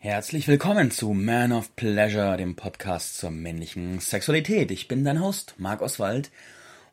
[0.00, 4.70] Herzlich willkommen zu Man of Pleasure, dem Podcast zur männlichen Sexualität.
[4.70, 6.30] Ich bin dein Host, Marc Oswald.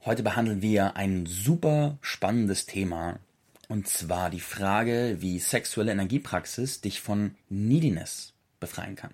[0.05, 3.19] Heute behandeln wir ein super spannendes Thema.
[3.69, 9.11] Und zwar die Frage, wie sexuelle Energiepraxis dich von Neediness befreien kann.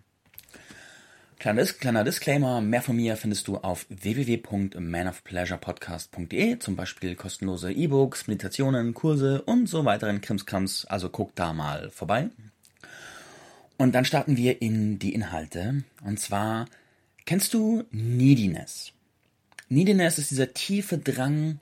[1.37, 8.93] Kleiner, kleiner Disclaimer, mehr von mir findest du auf www.manofpleasurepodcast.de, zum Beispiel kostenlose E-Books, Meditationen,
[8.93, 12.29] Kurse und so weiteren Krimskrams, also guck da mal vorbei.
[13.81, 15.83] Und dann starten wir in die Inhalte.
[16.03, 16.67] Und zwar,
[17.25, 18.91] kennst du Neediness?
[19.69, 21.59] Neediness ist dieser tiefe Drang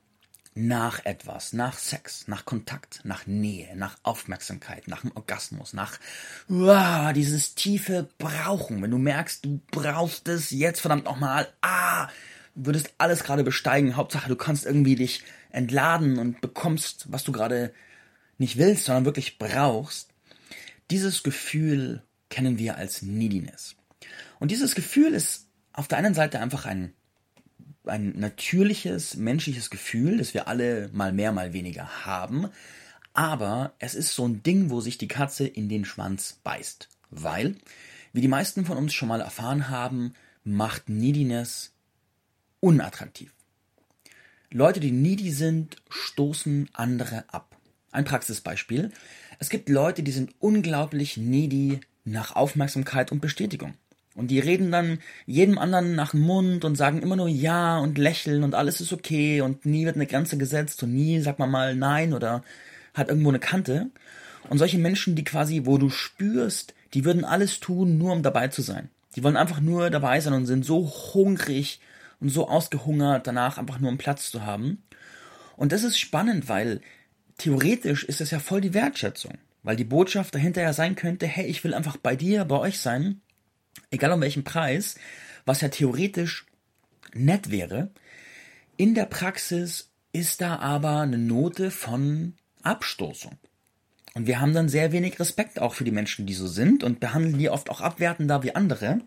[0.53, 5.97] nach etwas, nach Sex, nach Kontakt, nach Nähe, nach Aufmerksamkeit, nach dem Orgasmus, nach
[6.49, 8.81] wow, dieses tiefe Brauchen.
[8.81, 12.09] Wenn du merkst, du brauchst es jetzt verdammt nochmal, ah,
[12.53, 13.95] würdest alles gerade besteigen.
[13.95, 17.73] Hauptsache, du kannst irgendwie dich entladen und bekommst, was du gerade
[18.37, 20.09] nicht willst, sondern wirklich brauchst.
[20.91, 23.75] Dieses Gefühl kennen wir als Neediness.
[24.39, 26.93] Und dieses Gefühl ist auf der einen Seite einfach ein,
[27.85, 32.49] ein natürliches, menschliches Gefühl, das wir alle mal mehr, mal weniger haben.
[33.13, 36.89] Aber es ist so ein Ding, wo sich die Katze in den Schwanz beißt.
[37.09, 37.55] Weil,
[38.13, 41.73] wie die meisten von uns schon mal erfahren haben, macht Neediness
[42.59, 43.33] unattraktiv.
[44.51, 47.55] Leute, die needy sind, stoßen andere ab.
[47.91, 48.91] Ein Praxisbeispiel.
[49.37, 53.73] Es gibt Leute, die sind unglaublich needy nach Aufmerksamkeit und Bestätigung.
[54.15, 57.97] Und die reden dann jedem anderen nach dem Mund und sagen immer nur Ja und
[57.97, 61.49] lächeln und alles ist okay und nie wird eine Grenze gesetzt und nie sagt man
[61.49, 62.43] mal Nein oder
[62.93, 63.89] hat irgendwo eine Kante.
[64.49, 68.47] Und solche Menschen, die quasi, wo du spürst, die würden alles tun, nur um dabei
[68.47, 68.89] zu sein.
[69.15, 71.79] Die wollen einfach nur dabei sein und sind so hungrig
[72.19, 74.83] und so ausgehungert danach, einfach nur einen Platz zu haben.
[75.55, 76.81] Und das ist spannend, weil
[77.37, 79.33] theoretisch ist das ja voll die Wertschätzung.
[79.63, 82.79] Weil die Botschaft dahinter ja sein könnte, hey, ich will einfach bei dir, bei euch
[82.79, 83.21] sein,
[83.91, 84.95] egal um welchen Preis,
[85.45, 86.45] was ja theoretisch
[87.13, 87.91] nett wäre.
[88.77, 92.33] In der Praxis ist da aber eine Note von
[92.63, 93.37] Abstoßung.
[94.15, 96.99] Und wir haben dann sehr wenig Respekt auch für die Menschen, die so sind und
[96.99, 98.99] behandeln die oft auch abwertender wie andere,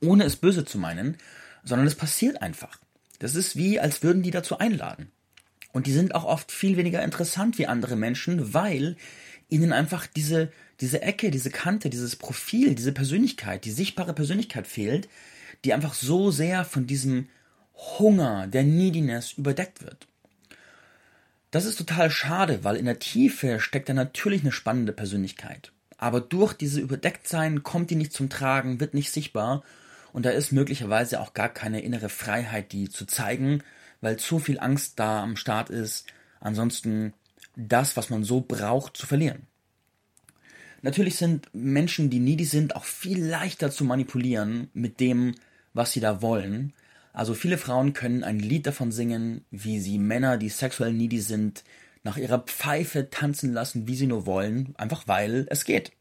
[0.00, 1.18] ohne es böse zu meinen,
[1.62, 2.78] sondern es passiert einfach.
[3.18, 5.10] Das ist wie, als würden die dazu einladen.
[5.72, 8.96] Und die sind auch oft viel weniger interessant wie andere Menschen, weil
[9.50, 10.50] ihnen einfach diese,
[10.80, 15.08] diese Ecke, diese Kante, dieses Profil, diese Persönlichkeit, die sichtbare Persönlichkeit fehlt,
[15.64, 17.28] die einfach so sehr von diesem
[17.98, 20.06] Hunger, der Neediness überdeckt wird.
[21.50, 25.72] Das ist total schade, weil in der Tiefe steckt da natürlich eine spannende Persönlichkeit.
[25.98, 29.62] Aber durch diese Überdecktsein kommt die nicht zum Tragen, wird nicht sichtbar
[30.12, 33.62] und da ist möglicherweise auch gar keine innere Freiheit, die zu zeigen,
[34.00, 36.06] weil zu viel Angst da am Start ist.
[36.40, 37.12] Ansonsten
[37.56, 39.46] das, was man so braucht, zu verlieren.
[40.82, 45.34] Natürlich sind Menschen, die needy sind, auch viel leichter zu manipulieren mit dem,
[45.74, 46.72] was sie da wollen.
[47.12, 51.64] Also viele Frauen können ein Lied davon singen, wie sie Männer, die sexuell needy sind,
[52.02, 55.92] nach ihrer Pfeife tanzen lassen, wie sie nur wollen, einfach weil es geht.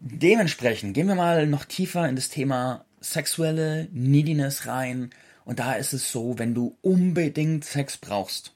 [0.00, 5.10] Dementsprechend gehen wir mal noch tiefer in das Thema sexuelle Neediness rein.
[5.44, 8.52] Und da ist es so, wenn du unbedingt Sex brauchst,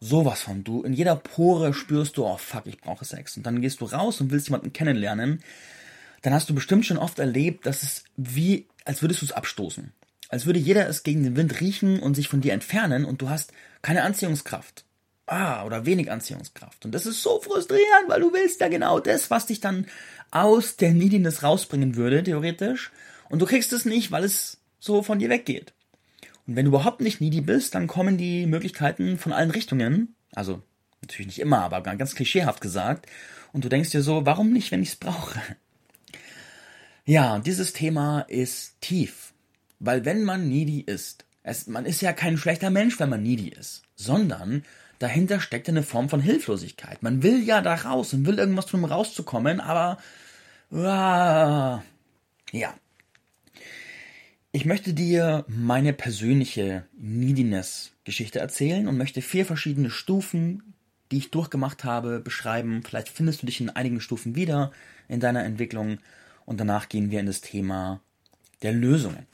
[0.00, 0.62] Sowas von.
[0.62, 3.36] Du, in jeder Pore spürst du, oh fuck, ich brauche Sex.
[3.36, 5.42] Und dann gehst du raus und willst jemanden kennenlernen.
[6.22, 9.92] Dann hast du bestimmt schon oft erlebt, dass es wie, als würdest du es abstoßen.
[10.28, 13.28] Als würde jeder es gegen den Wind riechen und sich von dir entfernen und du
[13.28, 14.84] hast keine Anziehungskraft.
[15.26, 16.84] Ah, oder wenig Anziehungskraft.
[16.84, 19.86] Und das ist so frustrierend, weil du willst ja genau das, was dich dann
[20.30, 22.92] aus der Neediness rausbringen würde, theoretisch.
[23.28, 25.72] Und du kriegst es nicht, weil es so von dir weggeht.
[26.46, 30.14] Und wenn du überhaupt nicht needy bist, dann kommen die Möglichkeiten von allen Richtungen.
[30.34, 30.62] Also
[31.00, 33.06] natürlich nicht immer, aber ganz klischeehaft gesagt.
[33.52, 35.40] Und du denkst dir so, warum nicht, wenn ich es brauche?
[37.04, 39.32] Ja, dieses Thema ist tief.
[39.78, 43.48] Weil wenn man needy ist, es, man ist ja kein schlechter Mensch, wenn man needy
[43.48, 44.64] ist, sondern
[44.98, 47.02] dahinter steckt eine Form von Hilflosigkeit.
[47.02, 49.98] Man will ja da raus und will irgendwas tun, um rauszukommen, aber
[50.72, 51.80] uh,
[52.52, 52.74] ja,
[54.56, 60.72] ich möchte dir meine persönliche Neediness-Geschichte erzählen und möchte vier verschiedene Stufen,
[61.10, 62.82] die ich durchgemacht habe, beschreiben.
[62.82, 64.72] Vielleicht findest du dich in einigen Stufen wieder
[65.08, 65.98] in deiner Entwicklung
[66.46, 68.00] und danach gehen wir in das Thema
[68.62, 69.26] der Lösungen.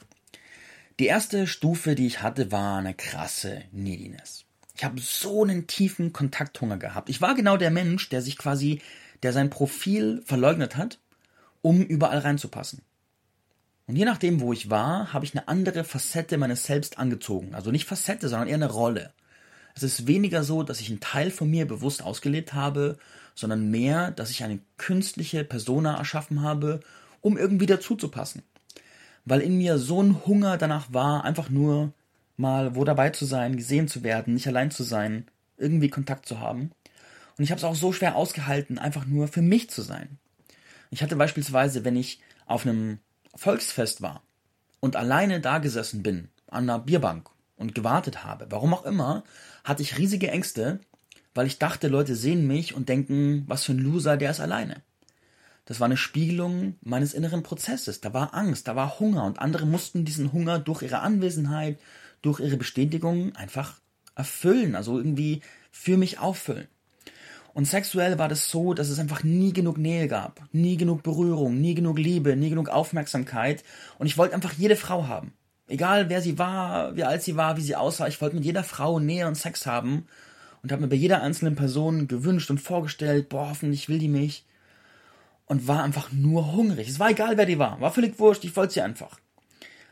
[0.99, 4.43] Die erste Stufe, die ich hatte, war eine krasse Neediness.
[4.75, 7.07] Ich habe so einen tiefen Kontakthunger gehabt.
[7.07, 8.81] Ich war genau der Mensch, der sich quasi,
[9.23, 10.99] der sein Profil verleugnet hat,
[11.61, 12.81] um überall reinzupassen.
[13.85, 17.53] Und je nachdem, wo ich war, habe ich eine andere Facette meines Selbst angezogen.
[17.53, 19.13] Also nicht Facette, sondern eher eine Rolle.
[19.75, 22.97] Es ist weniger so, dass ich einen Teil von mir bewusst ausgelebt habe,
[23.35, 26.79] sondern mehr, dass ich eine künstliche Persona erschaffen habe,
[27.21, 28.43] um irgendwie dazuzupassen.
[29.25, 31.93] Weil in mir so ein Hunger danach war, einfach nur
[32.37, 35.27] mal wo dabei zu sein, gesehen zu werden, nicht allein zu sein,
[35.57, 36.71] irgendwie Kontakt zu haben.
[37.37, 40.19] Und ich habe es auch so schwer ausgehalten, einfach nur für mich zu sein.
[40.91, 42.99] Ich hatte beispielsweise, wenn ich auf einem
[43.35, 44.23] Volksfest war
[44.79, 49.23] und alleine da gesessen bin, an einer Bierbank und gewartet habe, warum auch immer,
[49.63, 50.79] hatte ich riesige Ängste,
[51.33, 54.81] weil ich dachte, Leute sehen mich und denken, was für ein Loser, der ist alleine.
[55.65, 58.01] Das war eine Spiegelung meines inneren Prozesses.
[58.01, 61.79] Da war Angst, da war Hunger und andere mussten diesen Hunger durch ihre Anwesenheit,
[62.21, 63.79] durch ihre Bestätigung einfach
[64.15, 65.41] erfüllen, also irgendwie
[65.71, 66.67] für mich auffüllen.
[67.53, 71.61] Und sexuell war das so, dass es einfach nie genug Nähe gab, nie genug Berührung,
[71.61, 73.63] nie genug Liebe, nie genug Aufmerksamkeit.
[73.99, 75.33] Und ich wollte einfach jede Frau haben.
[75.67, 78.63] Egal wer sie war, wie alt sie war, wie sie aussah, ich wollte mit jeder
[78.63, 80.07] Frau Nähe und Sex haben
[80.61, 84.45] und habe mir bei jeder einzelnen Person gewünscht und vorgestellt, boah, hoffentlich will die mich.
[85.45, 86.87] Und war einfach nur hungrig.
[86.87, 87.79] Es war egal, wer die war.
[87.81, 89.19] War völlig wurscht, ich wollte sie einfach.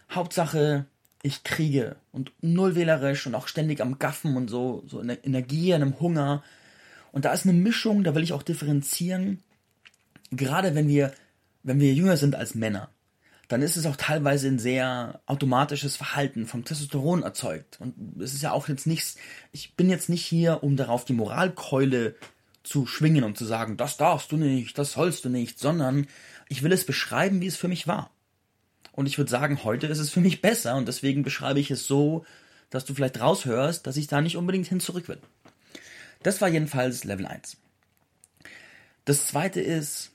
[0.10, 0.86] Hauptsache,
[1.24, 5.26] ich kriege und null wählerisch und auch ständig am Gaffen und so, so in der
[5.26, 6.42] Energie, einem Hunger.
[7.12, 9.44] Und da ist eine Mischung, da will ich auch differenzieren.
[10.32, 11.14] Gerade wenn wir,
[11.64, 12.90] wenn wir jünger sind als Männer,
[13.52, 17.80] dann ist es auch teilweise ein sehr automatisches Verhalten vom Testosteron erzeugt.
[17.82, 19.18] Und es ist ja auch jetzt nichts,
[19.52, 22.16] ich bin jetzt nicht hier, um darauf die Moralkeule
[22.64, 26.08] zu schwingen und zu sagen, das darfst du nicht, das sollst du nicht, sondern
[26.48, 28.12] ich will es beschreiben, wie es für mich war.
[28.94, 31.88] Und ich würde sagen, heute ist es für mich besser und deswegen beschreibe ich es
[31.88, 32.26] so,
[32.70, 35.20] dass du vielleicht raushörst, dass ich da nicht unbedingt hin zurück will.
[36.24, 37.58] Das war jedenfalls Level 1.
[39.06, 40.12] Das zweite ist,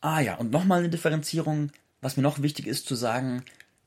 [0.00, 3.42] ah ja, und nochmal eine Differenzierung, was mir noch wichtig ist zu sagen,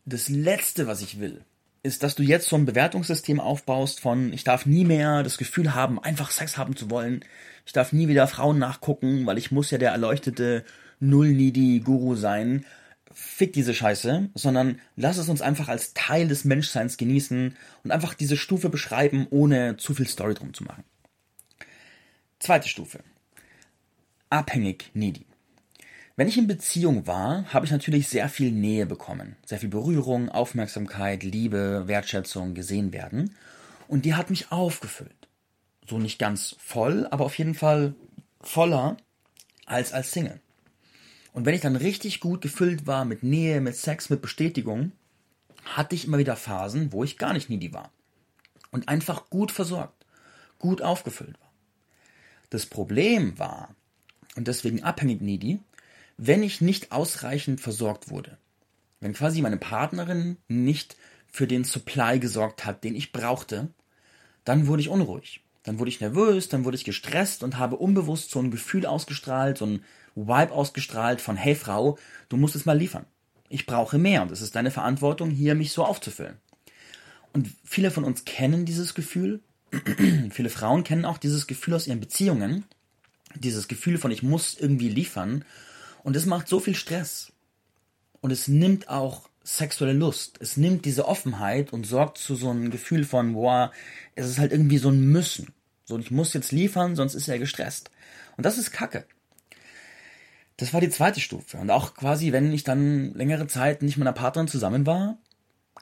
[0.06, 1.44] das letzte, was ich will,
[1.82, 5.74] ist, dass du jetzt so ein Bewertungssystem aufbaust von, ich darf nie mehr das Gefühl
[5.74, 7.24] haben, einfach Sex haben zu wollen.
[7.66, 10.66] Ich darf nie wieder Frauen nachgucken, weil ich muss ja der erleuchtete
[11.00, 12.66] Null-Needy-Guru sein.
[13.12, 18.14] Fick diese Scheiße, sondern lass es uns einfach als Teil des Menschseins genießen und einfach
[18.14, 20.84] diese Stufe beschreiben, ohne zu viel Story drum zu machen.
[22.40, 23.04] Zweite Stufe.
[24.30, 25.26] Abhängig needy.
[26.16, 29.36] Wenn ich in Beziehung war, habe ich natürlich sehr viel Nähe bekommen.
[29.46, 33.36] Sehr viel Berührung, Aufmerksamkeit, Liebe, Wertschätzung, gesehen werden.
[33.90, 35.28] Und die hat mich aufgefüllt.
[35.88, 37.94] So nicht ganz voll, aber auf jeden Fall
[38.40, 38.96] voller
[39.66, 40.40] als als Single.
[41.34, 44.94] Und wenn ich dann richtig gut gefüllt war mit Nähe, mit Sex, mit Bestätigung,
[45.66, 47.92] hatte ich immer wieder Phasen, wo ich gar nicht needy war.
[48.72, 50.06] Und einfach gut versorgt,
[50.58, 51.49] gut aufgefüllt war.
[52.50, 53.76] Das Problem war,
[54.36, 55.60] und deswegen abhängig needy,
[56.18, 58.38] wenn ich nicht ausreichend versorgt wurde.
[59.00, 60.98] Wenn quasi meine Partnerin nicht
[61.32, 63.70] für den Supply gesorgt hat, den ich brauchte,
[64.44, 65.42] dann wurde ich unruhig.
[65.64, 69.58] Dann wurde ich nervös, dann wurde ich gestresst und habe unbewusst so ein Gefühl ausgestrahlt,
[69.58, 69.84] so ein
[70.16, 71.98] Vibe ausgestrahlt von, hey Frau,
[72.30, 73.06] du musst es mal liefern.
[73.50, 76.38] Ich brauche mehr und es ist deine Verantwortung, hier mich so aufzufüllen.
[77.34, 79.42] Und viele von uns kennen dieses Gefühl
[80.32, 82.66] viele Frauen kennen auch dieses Gefühl aus ihren Beziehungen,
[83.36, 85.46] dieses Gefühl von ich muss irgendwie liefern.
[86.04, 87.32] Und es macht so viel Stress.
[88.22, 92.70] Und es nimmt auch sexuelle Lust, es nimmt diese Offenheit und sorgt zu so einem
[92.70, 93.72] Gefühl von boah,
[94.16, 95.48] es ist halt irgendwie so ein Müssen,
[95.86, 97.90] so ich muss jetzt liefern, sonst ist er gestresst.
[98.38, 99.06] Und das ist Kacke.
[100.58, 101.58] Das war die zweite Stufe.
[101.58, 105.18] Und auch quasi, wenn ich dann längere Zeit nicht mit einer Partnerin zusammen war,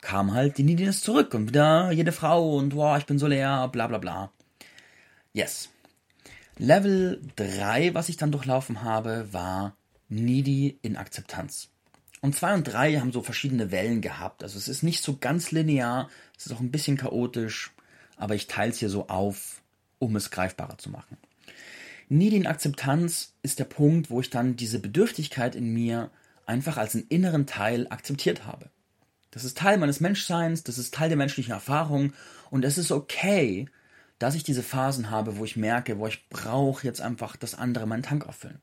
[0.02, 3.68] kam halt die Neediness zurück und wieder jede Frau und boah, ich bin so leer,
[3.70, 4.32] bla bla bla.
[5.34, 5.70] Yes.
[6.58, 9.76] Level 3, was ich dann durchlaufen habe, war
[10.10, 11.70] Needy in Akzeptanz.
[12.22, 14.42] Und 2 und 3 haben so verschiedene Wellen gehabt.
[14.42, 17.74] Also es ist nicht so ganz linear, es ist auch ein bisschen chaotisch,
[18.16, 19.62] aber ich teile es hier so auf,
[20.00, 21.18] um es greifbarer zu machen.
[22.10, 26.10] Needy in Akzeptanz ist der Punkt, wo ich dann diese Bedürftigkeit in mir
[26.46, 28.70] einfach als einen inneren Teil akzeptiert habe.
[29.38, 32.12] Das ist Teil meines Menschseins, das ist Teil der menschlichen Erfahrung
[32.50, 33.68] und es ist okay,
[34.18, 37.86] dass ich diese Phasen habe, wo ich merke, wo ich brauche jetzt einfach, dass andere
[37.86, 38.60] meinen Tank auffüllen.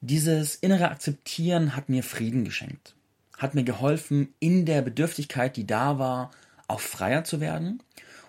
[0.00, 2.96] Dieses innere Akzeptieren hat mir Frieden geschenkt,
[3.38, 6.32] hat mir geholfen, in der Bedürftigkeit, die da war,
[6.66, 7.80] auch freier zu werden.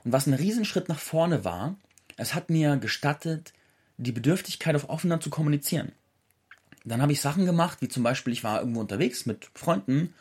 [0.03, 1.77] Und was ein Riesenschritt nach vorne war,
[2.17, 3.53] es hat mir gestattet,
[3.97, 5.93] die Bedürftigkeit auf offener zu kommunizieren.
[6.86, 10.13] Dann habe ich Sachen gemacht, wie zum Beispiel, ich war irgendwo unterwegs mit Freunden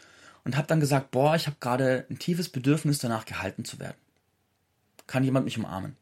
[0.46, 3.96] und habe dann gesagt, boah, ich habe gerade ein tiefes Bedürfnis danach gehalten zu werden.
[5.08, 5.96] Kann jemand mich umarmen?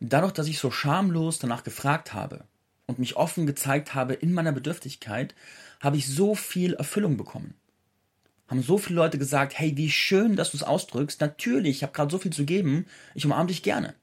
[0.00, 2.44] Dadurch, dass ich so schamlos danach gefragt habe
[2.84, 5.34] und mich offen gezeigt habe in meiner Bedürftigkeit,
[5.80, 7.54] habe ich so viel Erfüllung bekommen.
[8.48, 11.22] haben so viele Leute gesagt, hey, wie schön, dass du es ausdrückst.
[11.22, 13.94] Natürlich, ich habe gerade so viel zu geben, ich umarme dich gerne.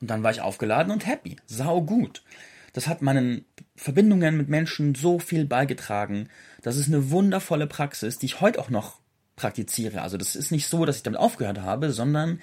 [0.00, 1.36] Und dann war ich aufgeladen und happy.
[1.46, 2.24] Sau gut.
[2.72, 3.44] Das hat meinen
[3.76, 6.28] Verbindungen mit Menschen so viel beigetragen.
[6.62, 9.00] Das ist eine wundervolle Praxis, die ich heute auch noch
[9.36, 10.02] praktiziere.
[10.02, 12.40] Also das ist nicht so, dass ich damit aufgehört habe, sondern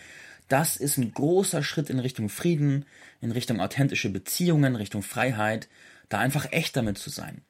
[0.47, 2.85] das ist ein großer Schritt in Richtung Frieden,
[3.21, 5.67] in Richtung authentische Beziehungen, Richtung Freiheit,
[6.09, 7.41] da einfach echt damit zu sein.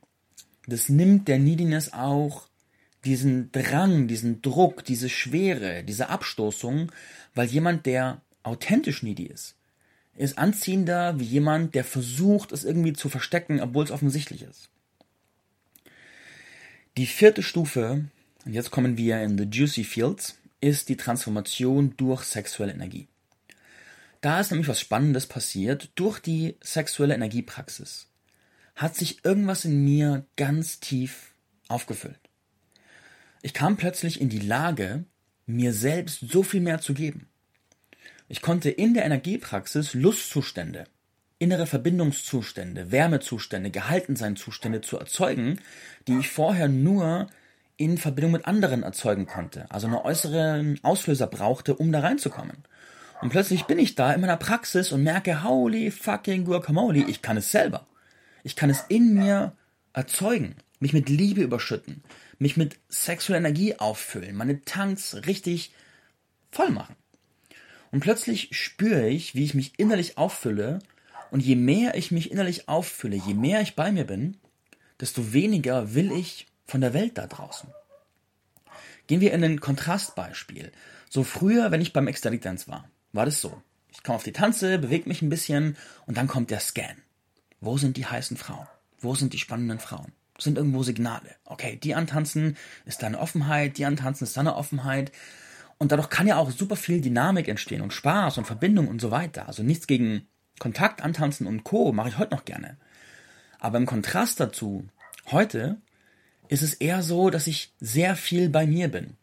[0.68, 2.48] Das nimmt der Neediness auch
[3.06, 6.92] diesen Drang, diesen Druck, diese Schwere, diese Abstoßung,
[7.34, 9.56] weil jemand, der authentisch needy ist,
[10.20, 14.70] ist anziehender wie jemand, der versucht, es irgendwie zu verstecken, obwohl es offensichtlich ist.
[16.98, 18.04] Die vierte Stufe,
[18.46, 23.08] und jetzt kommen wir in the juicy fields, ist die Transformation durch sexuelle Energie.
[24.20, 25.90] Da ist nämlich was Spannendes passiert.
[25.96, 28.08] Durch die sexuelle Energiepraxis
[28.76, 31.32] hat sich irgendwas in mir ganz tief
[31.70, 32.20] aufgefüllt.
[33.42, 35.06] Ich kam plötzlich in die Lage,
[35.46, 37.29] mir selbst so viel mehr zu geben.
[38.32, 40.84] Ich konnte in der Energiepraxis Lustzustände,
[41.40, 45.60] innere Verbindungszustände, Wärmezustände, Gehaltenseinzustände zu erzeugen,
[46.08, 47.26] die ich vorher nur
[47.78, 52.58] in Verbindung mit anderen erzeugen konnte, also einen äußeren Auslöser brauchte, um da reinzukommen.
[53.20, 57.38] Und plötzlich bin ich da in meiner Praxis und merke, holy fucking guacamole, ich kann
[57.38, 57.88] es selber.
[58.44, 59.54] Ich kann es in mir
[59.94, 62.04] erzeugen, mich mit Liebe überschütten,
[62.38, 65.74] mich mit sexueller Energie auffüllen, meine Tanks richtig
[66.52, 66.96] voll machen.
[67.92, 70.80] Und plötzlich spüre ich, wie ich mich innerlich auffülle.
[71.32, 74.38] Und je mehr ich mich innerlich auffülle, je mehr ich bei mir bin,
[75.00, 77.70] desto weniger will ich von der Welt da draußen.
[79.08, 80.72] Gehen wir in ein Kontrastbeispiel.
[81.10, 83.62] So früher, wenn ich beim Ecstatic Dance war, war das so.
[83.92, 86.96] Ich komme auf die Tanze, bewege mich ein bisschen und dann kommt der Scan.
[87.60, 88.68] Wo sind die heißen Frauen?
[89.00, 90.12] Wo sind die spannenden Frauen?
[90.44, 91.36] sind irgendwo Signale.
[91.46, 95.12] Okay, die antanzen ist da eine Offenheit, die antanzen ist da eine Offenheit.
[95.80, 99.12] Und dadurch kann ja auch super viel Dynamik entstehen und Spaß und Verbindung und so
[99.12, 99.48] weiter.
[99.48, 100.28] Also nichts gegen
[100.60, 101.92] Kontakt, Antanzen und Co.
[101.94, 102.78] mache ich heute noch gerne.
[103.60, 104.86] Aber im Kontrast dazu,
[105.32, 105.78] heute
[106.50, 109.16] ist es eher so, dass ich sehr viel bei mir bin.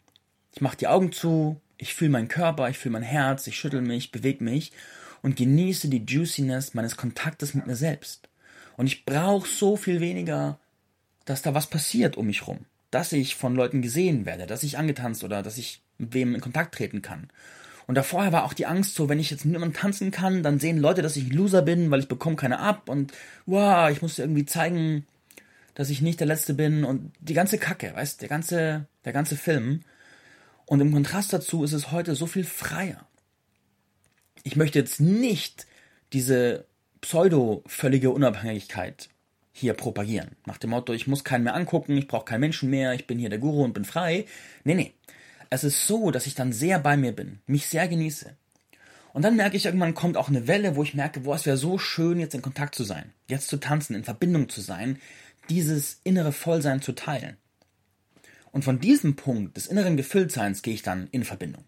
[0.53, 3.81] Ich mache die Augen zu, ich fühle meinen Körper, ich fühle mein Herz, ich schüttel
[3.81, 4.71] mich, bewege mich
[5.21, 8.29] und genieße die Juiciness meines Kontaktes mit mir selbst.
[8.75, 10.59] Und ich brauche so viel weniger
[11.27, 12.65] dass da was passiert um mich rum.
[12.91, 16.41] Dass ich von Leuten gesehen werde, dass ich angetanzt oder dass ich mit wem in
[16.41, 17.29] Kontakt treten kann.
[17.87, 20.43] Und da vorher war auch die Angst so, wenn ich jetzt mit jemandem tanzen kann,
[20.43, 23.13] dann sehen Leute, dass ich ein Loser bin, weil ich bekomme keine ab und
[23.45, 25.07] wow, ich muss irgendwie zeigen,
[25.73, 29.37] dass ich nicht der Letzte bin und die ganze Kacke, weißt, der ganze, der ganze
[29.37, 29.81] Film.
[30.65, 33.07] Und im Kontrast dazu ist es heute so viel freier.
[34.43, 35.65] Ich möchte jetzt nicht
[36.11, 36.65] diese
[37.01, 39.09] pseudo-völlige Unabhängigkeit
[39.57, 40.35] hier propagieren.
[40.45, 43.17] Nach dem Motto, ich muss keinen mehr angucken, ich brauche keinen Menschen mehr, ich bin
[43.17, 44.25] hier der Guru und bin frei.
[44.63, 44.93] Nee, nee.
[45.49, 48.35] Es ist so, dass ich dann sehr bei mir bin, mich sehr genieße.
[49.13, 51.57] Und dann merke ich, irgendwann kommt auch eine Welle, wo ich merke, boah, es wäre
[51.57, 54.99] so schön, jetzt in Kontakt zu sein, jetzt zu tanzen, in Verbindung zu sein,
[55.49, 57.37] dieses innere Vollsein zu teilen.
[58.51, 61.63] Und von diesem Punkt des inneren Gefülltseins gehe ich dann in Verbindung.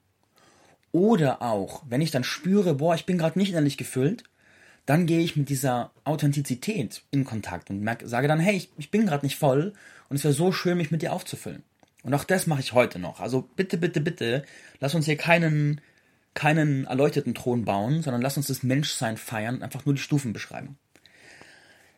[0.92, 4.24] Oder auch, wenn ich dann spüre, boah, ich bin gerade nicht innerlich gefüllt,
[4.86, 8.92] dann gehe ich mit dieser Authentizität in Kontakt und merke, sage dann, hey, ich, ich
[8.92, 9.74] bin gerade nicht voll
[10.10, 11.64] und es wäre so schön, mich mit dir aufzufüllen.
[12.04, 13.20] Und auch das mache ich heute noch.
[13.20, 14.44] Also bitte, bitte, bitte,
[14.80, 15.82] lass uns hier keinen,
[16.34, 20.34] keinen erleuchteten Thron bauen, sondern lass uns das Menschsein feiern und einfach nur die Stufen
[20.34, 20.78] beschreiben.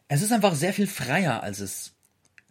[0.07, 1.93] Es ist einfach sehr viel freier, als es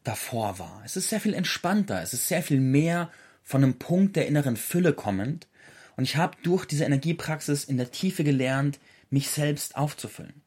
[0.05, 0.83] davor war.
[0.85, 2.03] Es ist sehr viel entspannter.
[2.03, 3.11] Es ist sehr viel mehr
[3.43, 5.47] von einem Punkt der inneren Fülle kommend.
[5.97, 8.79] Und ich habe durch diese Energiepraxis in der Tiefe gelernt,
[9.11, 10.43] mich selbst aufzufüllen.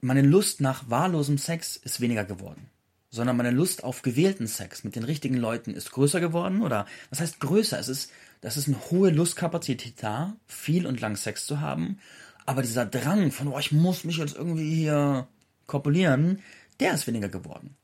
[0.00, 2.70] Meine Lust nach wahllosem Sex ist weniger geworden,
[3.10, 7.20] sondern meine Lust auf gewählten Sex mit den richtigen Leuten ist größer geworden oder was
[7.20, 7.78] heißt größer?
[7.78, 11.98] Es ist, das ist eine hohe Lustkapazität da, viel und lang Sex zu haben,
[12.46, 15.28] aber dieser Drang von, oh, ich muss mich jetzt irgendwie hier
[15.66, 16.42] kopulieren,
[16.80, 17.76] der ist weniger geworden.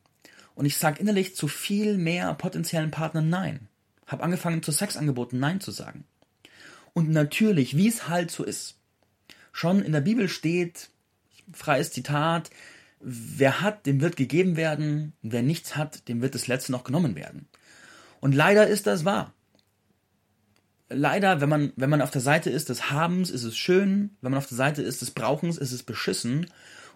[0.54, 3.68] Und ich sage innerlich zu viel mehr potenziellen Partnern Nein.
[4.06, 6.04] Hab angefangen zu Sexangeboten Nein zu sagen.
[6.92, 8.76] Und natürlich, wie es halt so ist,
[9.54, 10.90] schon in der Bibel steht,
[11.52, 12.50] freies Zitat,
[12.98, 17.14] wer hat, dem wird gegeben werden, wer nichts hat, dem wird das Letzte noch genommen
[17.14, 17.48] werden.
[18.20, 19.32] Und leider ist das wahr.
[20.88, 24.32] Leider, wenn man, wenn man auf der Seite ist des Habens, ist es schön, wenn
[24.32, 26.48] man auf der Seite ist des Brauchens, ist es beschissen.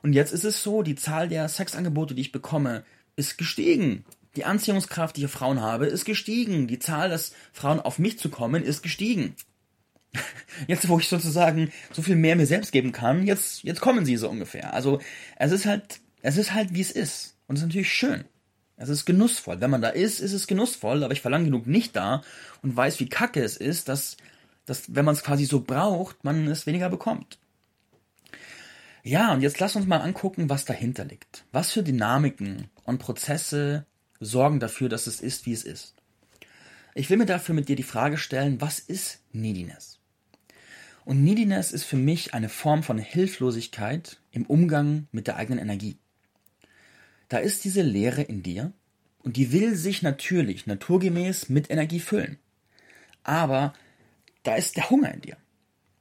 [0.03, 2.85] Und jetzt ist es so, die Zahl der Sexangebote, die ich bekomme,
[3.15, 4.05] ist gestiegen.
[4.35, 6.67] Die Anziehungskraft, die ich auf Frauen habe, ist gestiegen.
[6.67, 9.37] Die Zahl, dass Frauen auf mich zu kommen, ist gestiegen.
[10.67, 14.17] Jetzt, wo ich sozusagen so viel mehr mir selbst geben kann, jetzt, jetzt kommen sie
[14.17, 14.75] so ungefähr.
[14.75, 15.00] Also,
[15.37, 17.37] es ist halt, es ist halt, wie es ist.
[17.47, 18.25] Und es ist natürlich schön.
[18.77, 19.61] Es ist genussvoll.
[19.61, 22.23] Wenn man da ist, ist es genussvoll, aber ich verlange genug nicht da
[22.62, 24.17] und weiß, wie kacke es ist, dass,
[24.67, 27.38] dass wenn man es quasi so braucht, man es weniger bekommt.
[29.03, 31.45] Ja, und jetzt lass uns mal angucken, was dahinter liegt.
[31.50, 33.87] Was für Dynamiken und Prozesse
[34.21, 35.95] sorgen dafür, dass es ist, wie es ist.
[36.95, 39.98] Ich will mir dafür mit dir die Frage stellen, was ist Neediness?
[41.09, 45.97] Und Neediness ist für mich eine Form von Hilflosigkeit im Umgang mit der eigenen Energie.
[47.31, 48.75] Da ist diese Leere in dir
[49.21, 52.37] und die will sich natürlich naturgemäß mit Energie füllen.
[53.25, 53.73] Aber
[54.43, 55.38] da ist der Hunger in dir.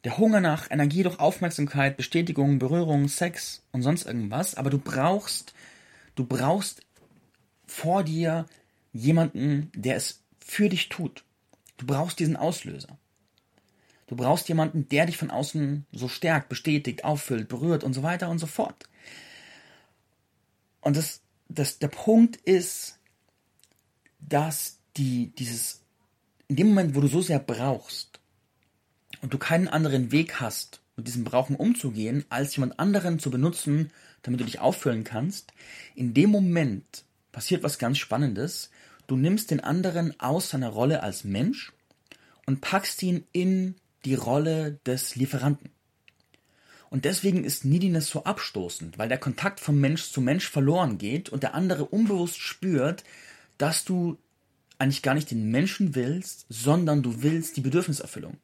[0.03, 5.53] Der Hunger nach Energie durch Aufmerksamkeit, Bestätigung, Berührung, Sex und sonst irgendwas, aber du brauchst,
[6.15, 6.81] du brauchst
[7.65, 8.45] vor dir
[8.91, 11.23] jemanden, der es für dich tut.
[11.77, 12.99] Du brauchst diesen Auslöser.
[14.07, 18.29] Du brauchst jemanden, der dich von außen so stärkt, bestätigt, auffüllt, berührt und so weiter
[18.29, 18.87] und so fort.
[20.81, 22.97] Und das, das, der Punkt ist,
[24.19, 25.81] dass die, dieses,
[26.47, 28.19] in dem Moment, wo du so sehr brauchst
[29.21, 33.91] und du keinen anderen Weg hast, mit diesem Brauchen umzugehen, als jemand anderen zu benutzen,
[34.23, 35.53] damit du dich auffüllen kannst,
[35.95, 38.71] in dem Moment passiert was ganz Spannendes.
[39.05, 41.71] Du nimmst den anderen aus seiner Rolle als Mensch
[42.45, 43.75] und packst ihn in
[44.07, 45.69] die Rolle des Lieferanten.
[46.89, 51.27] Und deswegen ist Neediness so abstoßend, weil der Kontakt von Mensch zu Mensch verloren geht
[51.27, 53.03] und der andere unbewusst spürt,
[53.57, 54.17] dass du
[54.79, 58.37] eigentlich gar nicht den Menschen willst, sondern du willst die Bedürfniserfüllung.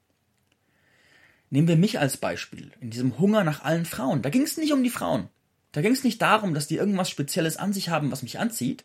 [1.49, 4.21] Nehmen wir mich als Beispiel, in diesem Hunger nach allen Frauen.
[4.21, 5.29] Da ging es nicht um die Frauen.
[5.71, 8.83] Da ging es nicht darum, dass die irgendwas Spezielles an sich haben, was mich anzieht.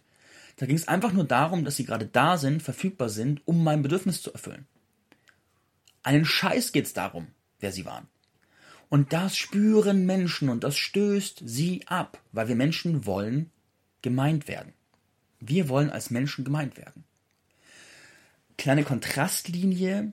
[0.56, 3.82] Da ging es einfach nur darum, dass sie gerade da sind, verfügbar sind, um mein
[3.82, 4.66] Bedürfnis zu erfüllen.
[6.02, 7.28] Einen Scheiß geht es darum,
[7.60, 8.08] wer sie waren.
[8.88, 13.50] Und das spüren Menschen und das stößt sie ab, weil wir Menschen wollen
[14.02, 14.72] gemeint werden.
[15.40, 17.04] Wir wollen als Menschen gemeint werden.
[18.56, 20.12] Kleine Kontrastlinie,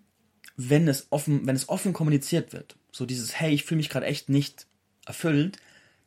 [0.58, 2.75] wenn es offen, wenn es offen kommuniziert wird.
[2.92, 4.68] So dieses, hey, ich fühle mich gerade echt nicht
[5.06, 5.58] erfüllt,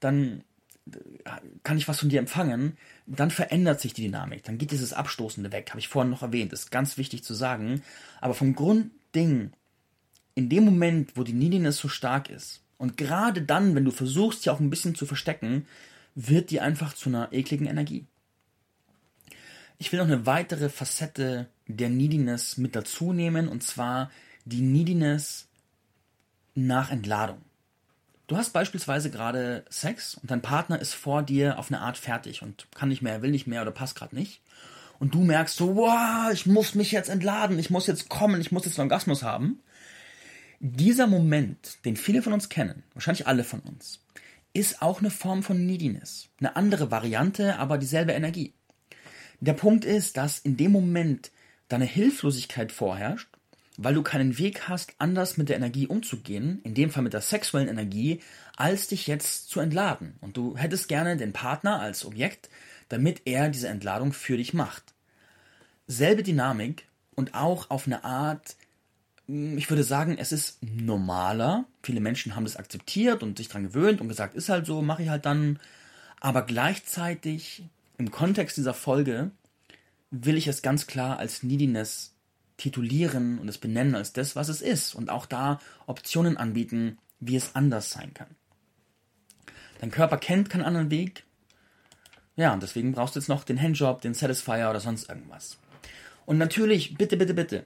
[0.00, 0.44] dann
[0.92, 1.30] äh,
[1.62, 5.52] kann ich was von dir empfangen, dann verändert sich die Dynamik, dann geht dieses Abstoßende
[5.52, 7.82] weg, habe ich vorhin noch erwähnt, ist ganz wichtig zu sagen.
[8.20, 9.52] Aber vom Grundding
[10.38, 14.42] in dem Moment, wo die Neediness so stark ist, und gerade dann, wenn du versuchst,
[14.42, 15.66] sie auch ein bisschen zu verstecken,
[16.14, 18.06] wird die einfach zu einer ekligen Energie.
[19.78, 24.12] Ich will noch eine weitere Facette der Neediness mit dazu nehmen, und zwar
[24.44, 25.48] die Neediness
[26.54, 27.38] nach Entladung.
[28.28, 32.42] Du hast beispielsweise gerade Sex und dein Partner ist vor dir auf eine Art fertig
[32.42, 34.40] und kann nicht mehr, will nicht mehr oder passt gerade nicht.
[35.00, 38.52] Und du merkst so, wow, ich muss mich jetzt entladen, ich muss jetzt kommen, ich
[38.52, 39.58] muss jetzt einen Orgasmus haben.
[40.60, 44.00] Dieser Moment, den viele von uns kennen, wahrscheinlich alle von uns,
[44.52, 46.28] ist auch eine Form von Neediness.
[46.40, 48.54] Eine andere Variante, aber dieselbe Energie.
[49.40, 51.30] Der Punkt ist, dass in dem Moment
[51.68, 53.28] deine Hilflosigkeit vorherrscht,
[53.76, 57.20] weil du keinen Weg hast, anders mit der Energie umzugehen, in dem Fall mit der
[57.20, 58.20] sexuellen Energie,
[58.56, 60.16] als dich jetzt zu entladen.
[60.20, 62.50] Und du hättest gerne den Partner als Objekt,
[62.88, 64.94] damit er diese Entladung für dich macht.
[65.86, 68.56] Selbe Dynamik und auch auf eine Art
[69.28, 71.66] ich würde sagen, es ist normaler.
[71.82, 75.02] Viele Menschen haben das akzeptiert und sich daran gewöhnt und gesagt, ist halt so, mache
[75.02, 75.58] ich halt dann.
[76.18, 77.62] Aber gleichzeitig
[77.98, 79.30] im Kontext dieser Folge
[80.10, 82.14] will ich es ganz klar als Neediness
[82.56, 87.36] titulieren und es benennen als das, was es ist und auch da Optionen anbieten, wie
[87.36, 88.34] es anders sein kann.
[89.80, 91.24] Dein Körper kennt keinen anderen Weg.
[92.34, 95.58] Ja, und deswegen brauchst du jetzt noch den Handjob, den Satisfier oder sonst irgendwas.
[96.24, 97.64] Und natürlich, bitte, bitte, bitte,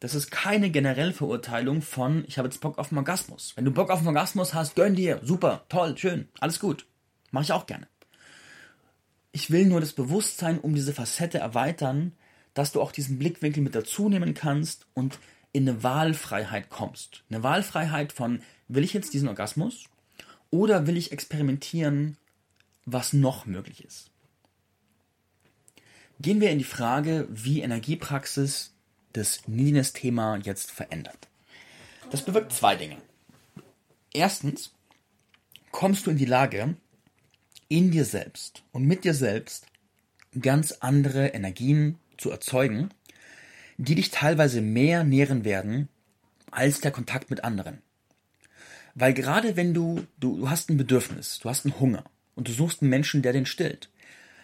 [0.00, 3.52] das ist keine generelle Verurteilung von, ich habe jetzt Bock auf Orgasmus.
[3.54, 5.20] Wenn du Bock auf Orgasmus hast, gönn dir.
[5.22, 6.86] Super, toll, schön, alles gut.
[7.30, 7.86] Mache ich auch gerne.
[9.32, 12.12] Ich will nur das Bewusstsein um diese Facette erweitern,
[12.54, 15.18] dass du auch diesen Blickwinkel mit dazu nehmen kannst und
[15.52, 17.22] in eine Wahlfreiheit kommst.
[17.30, 19.84] Eine Wahlfreiheit von, will ich jetzt diesen Orgasmus
[20.50, 22.16] oder will ich experimentieren,
[22.86, 24.10] was noch möglich ist?
[26.20, 28.69] Gehen wir in die Frage, wie Energiepraxis
[29.12, 31.28] das Neediness-Thema jetzt verändert.
[32.10, 32.96] Das bewirkt zwei Dinge.
[34.12, 34.72] Erstens
[35.70, 36.76] kommst du in die Lage,
[37.68, 39.66] in dir selbst und mit dir selbst
[40.40, 42.90] ganz andere Energien zu erzeugen,
[43.78, 45.88] die dich teilweise mehr nähren werden
[46.50, 47.80] als der Kontakt mit anderen.
[48.94, 52.52] Weil gerade wenn du, du, du hast ein Bedürfnis, du hast einen Hunger und du
[52.52, 53.88] suchst einen Menschen, der den stillt,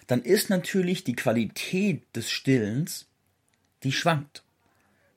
[0.06, 3.06] dann ist natürlich die Qualität des Stillens,
[3.82, 4.44] die schwankt.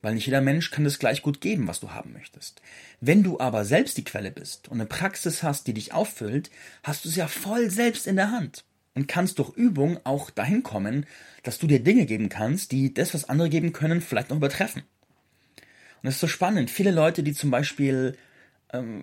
[0.01, 2.61] Weil nicht jeder Mensch kann das gleich gut geben, was du haben möchtest.
[3.01, 6.49] Wenn du aber selbst die Quelle bist und eine Praxis hast, die dich auffüllt,
[6.83, 8.63] hast du es ja voll selbst in der Hand.
[8.99, 11.05] und kannst durch Übung auch dahin kommen,
[11.43, 14.81] dass du dir Dinge geben kannst, die das, was andere geben können, vielleicht noch übertreffen.
[14.81, 16.69] Und das ist so spannend.
[16.69, 18.17] Viele Leute, die zum Beispiel,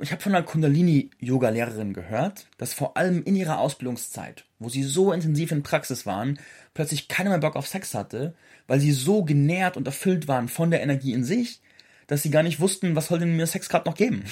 [0.00, 5.12] ich habe von einer Kundalini-Yoga-Lehrerin gehört, dass vor allem in ihrer Ausbildungszeit, wo sie so
[5.12, 6.38] intensiv in Praxis waren,
[6.72, 8.34] plötzlich keiner mehr Bock auf Sex hatte,
[8.68, 11.60] weil sie so genährt und erfüllt waren von der Energie in sich,
[12.06, 14.24] dass sie gar nicht wussten, was soll denn mir Sex gerade noch geben.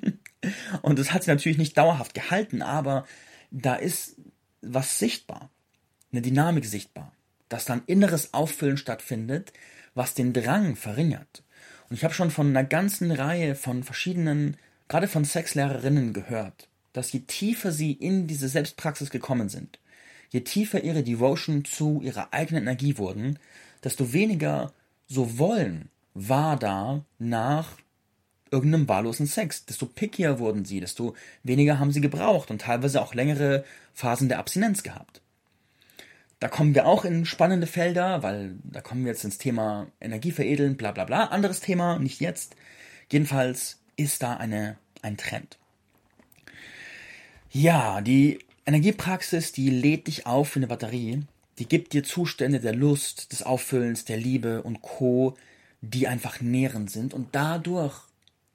[0.82, 3.06] und das hat sie natürlich nicht dauerhaft gehalten, aber
[3.50, 4.16] da ist
[4.62, 5.50] was sichtbar,
[6.10, 7.12] eine Dynamik sichtbar,
[7.50, 9.52] dass dann inneres Auffüllen stattfindet,
[9.94, 11.43] was den Drang verringert.
[11.94, 14.56] Und ich habe schon von einer ganzen Reihe von verschiedenen,
[14.88, 19.78] gerade von Sexlehrerinnen gehört, dass je tiefer sie in diese Selbstpraxis gekommen sind,
[20.30, 23.38] je tiefer ihre Devotion zu ihrer eigenen Energie wurden,
[23.84, 24.72] desto weniger
[25.06, 27.78] so wollen war da nach
[28.50, 29.64] irgendeinem wahllosen Sex.
[29.64, 34.40] Desto pickier wurden sie, desto weniger haben sie gebraucht und teilweise auch längere Phasen der
[34.40, 35.20] Abstinenz gehabt.
[36.44, 40.76] Da kommen wir auch in spannende Felder, weil da kommen wir jetzt ins Thema Energieveredeln,
[40.76, 41.28] bla bla bla.
[41.28, 42.54] Anderes Thema, nicht jetzt.
[43.10, 45.56] Jedenfalls ist da eine, ein Trend.
[47.50, 51.22] Ja, die Energiepraxis, die lädt dich auf wie eine Batterie.
[51.58, 55.38] Die gibt dir Zustände der Lust, des Auffüllens, der Liebe und Co.,
[55.80, 57.14] die einfach nährend sind.
[57.14, 58.02] Und dadurch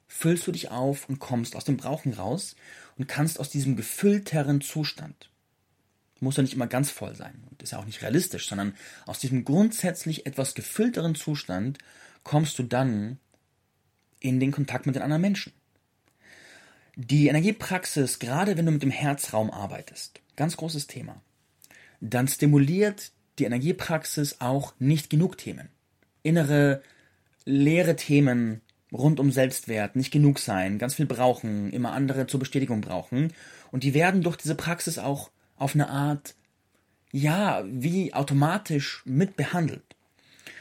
[0.06, 2.54] füllst du dich auf und kommst aus dem Brauchen raus
[2.98, 5.29] und kannst aus diesem gefüllteren Zustand,
[6.20, 8.74] muss ja nicht immer ganz voll sein, und ist ja auch nicht realistisch, sondern
[9.06, 11.78] aus diesem grundsätzlich etwas gefüllteren Zustand
[12.22, 13.18] kommst du dann
[14.20, 15.52] in den Kontakt mit den anderen Menschen.
[16.96, 21.22] Die Energiepraxis, gerade wenn du mit dem Herzraum arbeitest, ganz großes Thema,
[22.00, 25.68] dann stimuliert die Energiepraxis auch nicht genug Themen.
[26.22, 26.82] Innere,
[27.46, 28.60] leere Themen
[28.92, 33.32] rund um Selbstwert, nicht genug sein, ganz viel brauchen, immer andere zur Bestätigung brauchen.
[33.70, 35.30] Und die werden durch diese Praxis auch
[35.60, 36.34] auf eine Art,
[37.12, 39.82] ja, wie automatisch mitbehandelt.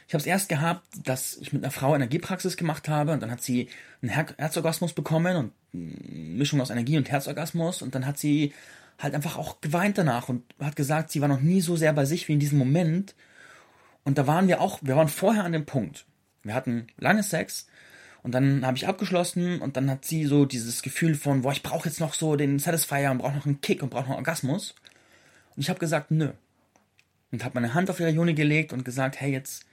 [0.08, 3.32] Ich habe es erst gehabt, dass ich mit einer Frau Energiepraxis gemacht habe und dann
[3.32, 3.70] hat sie
[4.02, 8.54] einen Her Herzorgasmus bekommen und Mischung aus Energie und Herzorgasmus und dann hat sie
[8.98, 12.06] halt einfach auch geweint danach und hat gesagt, sie war noch nie so sehr bei
[12.06, 13.16] sich wie in diesem Moment.
[14.04, 16.06] Und da waren wir auch, wir waren vorher an dem Punkt.
[16.44, 17.68] Wir hatten lange Sex
[18.24, 21.64] und dann habe ich abgeschlossen und dann hat sie so dieses Gefühl von, boah, ich
[21.64, 24.18] brauche jetzt noch so den Satisfier und brauche noch einen Kick und brauche noch einen
[24.18, 24.76] Orgasmus.
[25.60, 26.32] Und ich habe gesagt, nö.
[27.34, 29.66] Und habe meine Hand auf ihre Juni gelegt und gesagt, hey, jetzt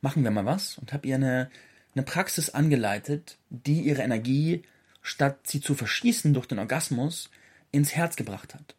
[0.00, 0.78] machen wir mal was.
[0.78, 1.48] Und habe ihr eine,
[1.94, 4.64] eine Praxis angeleitet, die ihre Energie,
[5.00, 7.30] statt sie zu verschießen durch den Orgasmus,
[7.70, 8.74] ins Herz gebracht hat.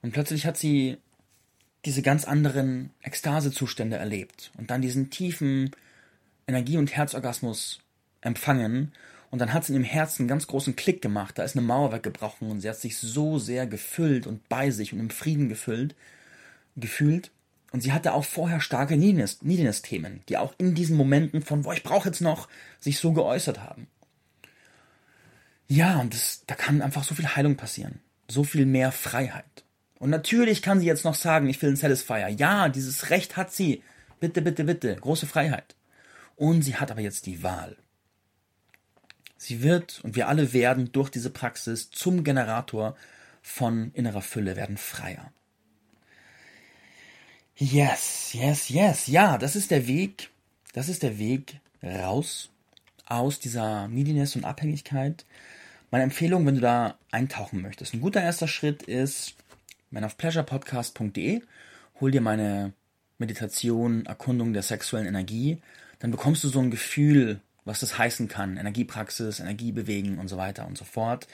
[0.00, 0.96] Und plötzlich hat sie
[1.84, 5.72] diese ganz anderen Ekstasezustände erlebt und dann diesen tiefen
[6.46, 7.80] Energie- und Herzorgasmus
[8.22, 8.94] empfangen.
[9.32, 11.38] Und dann hat es in ihrem Herzen einen ganz großen Klick gemacht.
[11.38, 14.92] Da ist eine Mauer weggebrochen und sie hat sich so sehr gefüllt und bei sich
[14.92, 15.94] und im Frieden gefüllt,
[16.76, 17.30] gefühlt.
[17.70, 21.82] Und sie hatte auch vorher starke Neediness-Themen, die auch in diesen Momenten von, boah, ich
[21.82, 22.46] brauche jetzt noch,
[22.78, 23.86] sich so geäußert haben.
[25.66, 28.00] Ja, und das, da kann einfach so viel Heilung passieren.
[28.28, 29.64] So viel mehr Freiheit.
[29.98, 32.28] Und natürlich kann sie jetzt noch sagen, ich will einen Satisfier.
[32.28, 33.82] Ja, dieses Recht hat sie.
[34.20, 34.94] Bitte, bitte, bitte.
[34.94, 35.74] Große Freiheit.
[36.36, 37.78] Und sie hat aber jetzt die Wahl.
[39.42, 42.96] Sie wird und wir alle werden durch diese Praxis zum Generator
[43.42, 45.32] von innerer Fülle, werden freier.
[47.56, 49.08] Yes, yes, yes.
[49.08, 50.30] Ja, das ist der Weg.
[50.74, 52.50] Das ist der Weg raus
[53.06, 55.26] aus dieser Neediness und Abhängigkeit.
[55.90, 57.94] Meine Empfehlung, wenn du da eintauchen möchtest.
[57.94, 59.34] Ein guter erster Schritt ist,
[59.90, 61.42] wenn auf pleasurepodcast.de
[62.00, 62.74] hol dir meine
[63.18, 65.60] Meditation, Erkundung der sexuellen Energie,
[65.98, 70.36] dann bekommst du so ein Gefühl was das heißen kann, Energiepraxis, Energie bewegen und so
[70.36, 71.28] weiter und so fort.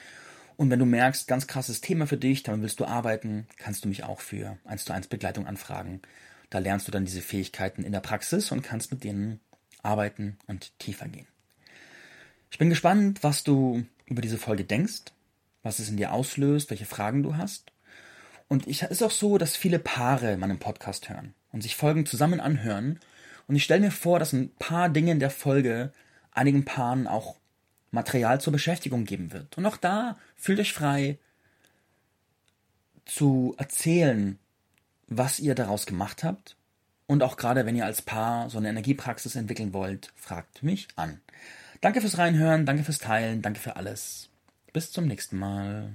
[0.57, 3.87] Und wenn du merkst, ganz krasses Thema für dich, damit willst du arbeiten, kannst du
[3.87, 6.01] mich auch für 1 zu 1 Begleitung anfragen.
[6.49, 9.39] Da lernst du dann diese Fähigkeiten in der Praxis und kannst mit denen
[9.83, 11.27] arbeiten und tiefer gehen.
[12.51, 15.13] Ich bin gespannt, was du über diese Folge denkst,
[15.63, 17.71] was es in dir auslöst, welche Fragen du hast.
[18.47, 22.39] Und es ist auch so, dass viele Paare meinen Podcast hören und sich Folgen zusammen
[22.39, 22.99] anhören.
[23.47, 25.93] Und ich stelle mir vor, dass ein paar Dinge in der Folge
[26.39, 27.35] einigen Paaren auch
[27.91, 29.57] Material zur Beschäftigung geben wird.
[29.57, 31.17] Und auch da fühlt euch frei
[33.05, 34.39] zu erzählen,
[35.07, 36.55] was ihr daraus gemacht habt.
[37.07, 41.19] Und auch gerade wenn ihr als Paar so eine Energiepraxis entwickeln wollt, fragt mich an.
[41.81, 44.29] Danke fürs Reinhören, danke fürs Teilen, danke für alles.
[44.73, 45.93] Bis zum nächsten Mal.